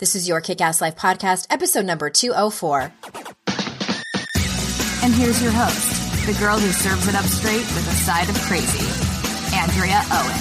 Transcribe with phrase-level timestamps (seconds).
[0.00, 2.90] This is your Kick Ass Life podcast, episode number 204.
[5.02, 8.40] And here's your host, the girl who serves it up straight with a side of
[8.40, 8.80] crazy,
[9.54, 10.40] Andrea Owen.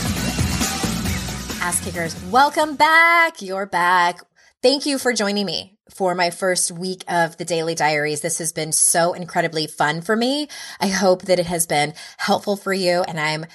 [1.62, 3.42] Ass Kickers, welcome back.
[3.42, 4.22] You're back.
[4.62, 8.22] Thank you for joining me for my first week of the Daily Diaries.
[8.22, 10.48] This has been so incredibly fun for me.
[10.80, 13.46] I hope that it has been helpful for you, and I'm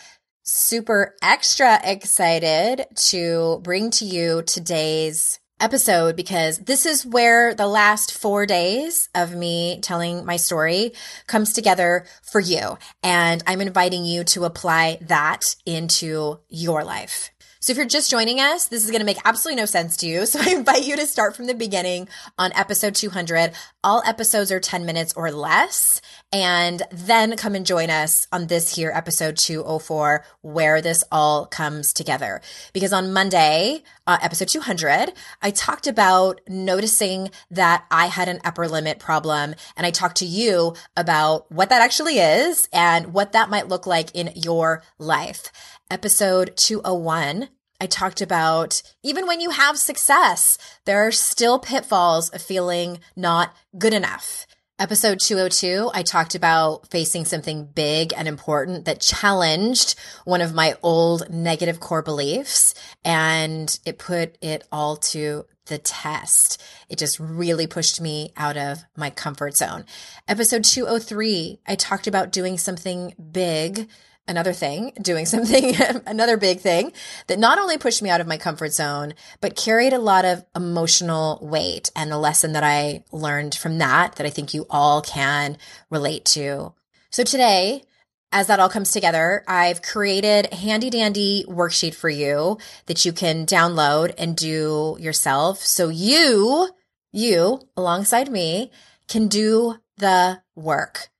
[0.42, 8.12] super extra excited to bring to you today's episode because this is where the last
[8.12, 10.92] four days of me telling my story
[11.26, 12.78] comes together for you.
[13.02, 17.30] And I'm inviting you to apply that into your life.
[17.64, 20.06] So if you're just joining us, this is going to make absolutely no sense to
[20.06, 20.26] you.
[20.34, 23.52] So I invite you to start from the beginning on episode 200.
[23.82, 26.02] All episodes are 10 minutes or less.
[26.30, 31.94] And then come and join us on this here episode 204, where this all comes
[31.94, 32.42] together.
[32.74, 38.68] Because on Monday, uh, episode 200, I talked about noticing that I had an upper
[38.68, 39.54] limit problem.
[39.76, 43.86] And I talked to you about what that actually is and what that might look
[43.86, 45.50] like in your life
[45.90, 47.48] episode 201,
[47.80, 53.54] I talked about even when you have success, there are still pitfalls of feeling not
[53.78, 54.46] good enough.
[54.76, 60.74] Episode 202, I talked about facing something big and important that challenged one of my
[60.82, 62.74] old negative core beliefs
[63.04, 66.60] and it put it all to the test.
[66.88, 69.84] It just really pushed me out of my comfort zone.
[70.26, 73.88] Episode 203, I talked about doing something big
[74.26, 75.74] another thing, doing something,
[76.06, 76.92] another big thing
[77.26, 80.44] that not only pushed me out of my comfort zone, but carried a lot of
[80.54, 85.02] emotional weight and the lesson that I learned from that, that I think you all
[85.02, 85.56] can
[85.90, 86.72] relate to.
[87.10, 87.84] So today,
[88.32, 93.12] as that all comes together, I've created a handy dandy worksheet for you that you
[93.12, 95.58] can download and do yourself.
[95.60, 96.70] So you,
[97.12, 98.72] you alongside me
[99.06, 101.10] can do the work.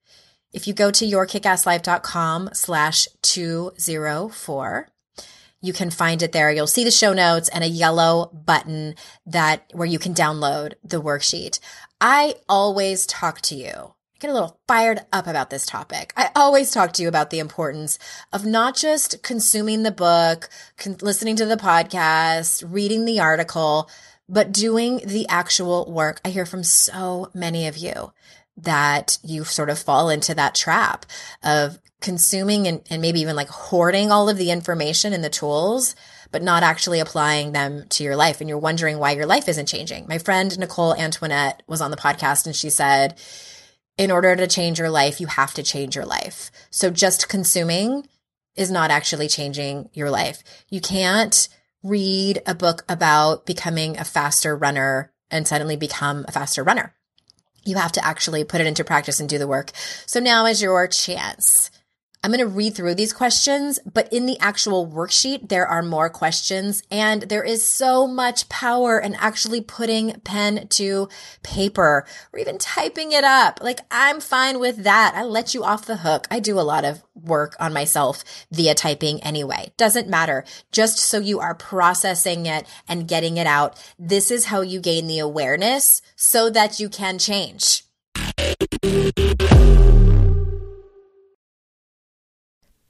[0.54, 4.88] If you go to yourkickasslife.com slash 204,
[5.60, 6.52] you can find it there.
[6.52, 8.94] You'll see the show notes and a yellow button
[9.26, 11.58] that where you can download the worksheet.
[12.00, 13.72] I always talk to you.
[13.72, 16.12] I get a little fired up about this topic.
[16.16, 17.98] I always talk to you about the importance
[18.32, 20.48] of not just consuming the book,
[20.78, 23.90] con- listening to the podcast, reading the article,
[24.28, 26.20] but doing the actual work.
[26.24, 28.12] I hear from so many of you
[28.56, 31.06] that you sort of fall into that trap
[31.42, 35.96] of consuming and, and maybe even like hoarding all of the information and the tools,
[36.30, 38.40] but not actually applying them to your life.
[38.40, 40.06] And you're wondering why your life isn't changing.
[40.06, 43.18] My friend Nicole Antoinette was on the podcast and she said,
[43.96, 46.50] in order to change your life, you have to change your life.
[46.70, 48.06] So just consuming
[48.56, 50.42] is not actually changing your life.
[50.68, 51.48] You can't
[51.82, 56.94] read a book about becoming a faster runner and suddenly become a faster runner
[57.64, 59.70] you have to actually put it into practice and do the work.
[60.06, 61.70] So now is your chance.
[62.24, 66.08] I'm going to read through these questions, but in the actual worksheet, there are more
[66.08, 71.10] questions and there is so much power in actually putting pen to
[71.42, 73.60] paper or even typing it up.
[73.62, 75.12] Like I'm fine with that.
[75.14, 76.26] I let you off the hook.
[76.30, 79.74] I do a lot of work on myself via typing anyway.
[79.76, 80.46] Doesn't matter.
[80.72, 83.76] Just so you are processing it and getting it out.
[83.98, 87.82] This is how you gain the awareness so that you can change.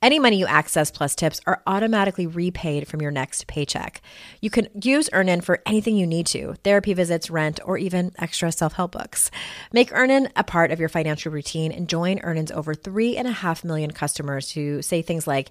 [0.00, 4.00] Any money you access plus tips are automatically repaid from your next paycheck.
[4.40, 8.52] You can use Earnin for anything you need to therapy visits, rent, or even extra
[8.52, 9.32] self help books.
[9.72, 14.52] Make Earnin a part of your financial routine and join Earnin's over 3.5 million customers
[14.52, 15.50] who say things like,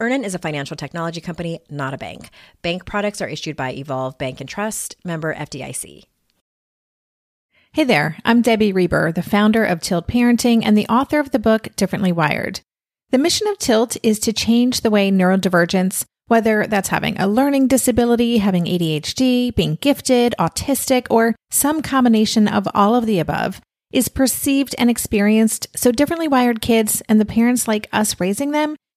[0.00, 2.30] Earnin is a financial technology company, not a bank.
[2.62, 6.04] Bank products are issued by Evolve Bank and Trust, member FDIC.
[7.72, 11.38] Hey there, I'm Debbie Reber, the founder of Tilt Parenting and the author of the
[11.38, 12.62] book Differently Wired.
[13.10, 17.68] The mission of Tilt is to change the way neurodivergence, whether that's having a learning
[17.68, 23.60] disability, having ADHD, being gifted, autistic, or some combination of all of the above,
[23.92, 28.76] is perceived and experienced so differently wired kids and the parents like us raising them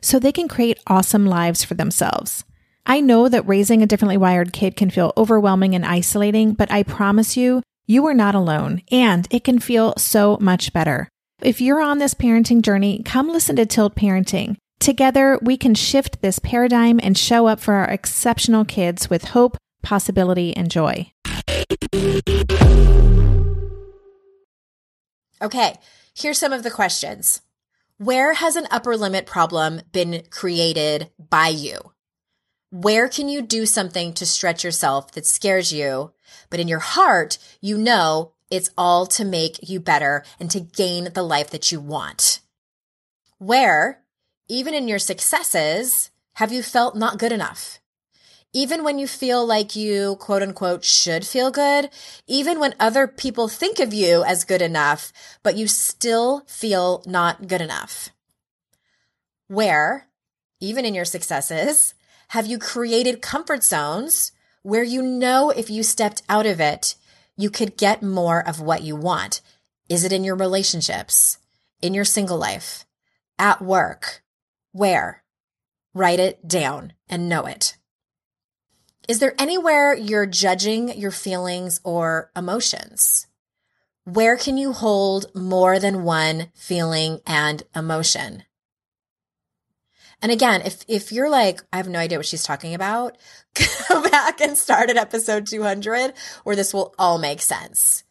[0.00, 2.44] so they can create awesome lives for themselves.
[2.86, 6.82] I know that raising a differently wired kid can feel overwhelming and isolating, but I
[6.82, 11.08] promise you, you are not alone and it can feel so much better.
[11.42, 14.56] If you're on this parenting journey, come listen to Tilt Parenting.
[14.80, 19.56] Together, we can shift this paradigm and show up for our exceptional kids with hope,
[19.82, 21.10] possibility, and joy.
[25.40, 25.76] Okay,
[26.14, 27.42] here's some of the questions.
[28.00, 31.94] Where has an upper limit problem been created by you?
[32.70, 36.12] Where can you do something to stretch yourself that scares you,
[36.48, 41.08] but in your heart, you know it's all to make you better and to gain
[41.12, 42.38] the life that you want?
[43.38, 44.04] Where,
[44.48, 47.80] even in your successes, have you felt not good enough?
[48.54, 51.90] Even when you feel like you quote unquote should feel good,
[52.26, 55.12] even when other people think of you as good enough,
[55.42, 58.08] but you still feel not good enough.
[59.48, 60.06] Where,
[60.60, 61.94] even in your successes,
[62.28, 66.96] have you created comfort zones where you know if you stepped out of it,
[67.36, 69.42] you could get more of what you want?
[69.88, 71.38] Is it in your relationships,
[71.82, 72.86] in your single life,
[73.38, 74.22] at work?
[74.72, 75.22] Where?
[75.94, 77.76] Write it down and know it.
[79.08, 83.26] Is there anywhere you're judging your feelings or emotions?
[84.04, 88.44] Where can you hold more than one feeling and emotion?
[90.20, 93.16] And again, if, if you're like, I have no idea what she's talking about,
[93.88, 96.12] go back and start at episode 200
[96.44, 98.04] where this will all make sense.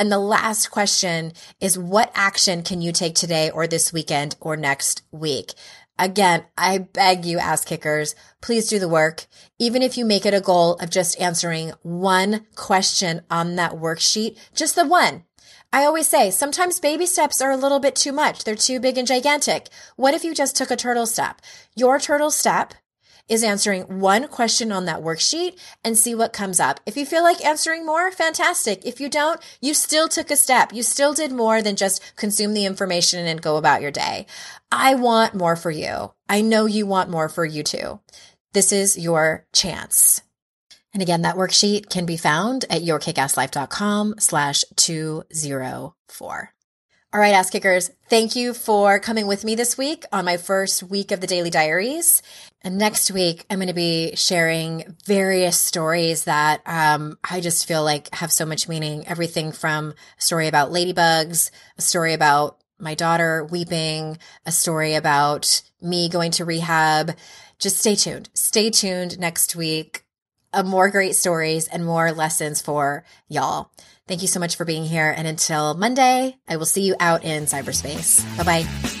[0.00, 4.56] And the last question is what action can you take today or this weekend or
[4.56, 5.52] next week?
[5.98, 9.26] Again, I beg you, ass kickers, please do the work.
[9.58, 14.36] Even if you make it a goal of just answering one question on that worksheet,
[14.54, 15.24] just the one.
[15.72, 18.44] I always say sometimes baby steps are a little bit too much.
[18.44, 19.68] They're too big and gigantic.
[19.96, 21.40] What if you just took a turtle step?
[21.76, 22.74] Your turtle step
[23.28, 26.80] is answering one question on that worksheet and see what comes up.
[26.84, 28.84] If you feel like answering more, fantastic.
[28.84, 30.72] If you don't, you still took a step.
[30.72, 34.26] You still did more than just consume the information and go about your day.
[34.70, 36.12] I want more for you.
[36.28, 38.00] I know you want more for you too.
[38.52, 40.22] This is your chance.
[40.92, 46.53] And again, that worksheet can be found at yourkickasslife.com slash 204.
[47.14, 50.82] All right, ass kickers, thank you for coming with me this week on my first
[50.82, 52.22] week of the Daily Diaries.
[52.62, 57.84] And next week, I'm going to be sharing various stories that um, I just feel
[57.84, 59.06] like have so much meaning.
[59.06, 65.62] Everything from a story about ladybugs, a story about my daughter weeping, a story about
[65.80, 67.16] me going to rehab.
[67.60, 68.28] Just stay tuned.
[68.34, 70.04] Stay tuned next week
[70.54, 73.70] uh, more great stories and more lessons for y'all.
[74.06, 75.14] Thank you so much for being here.
[75.16, 78.22] And until Monday, I will see you out in cyberspace.
[78.36, 79.00] Bye bye.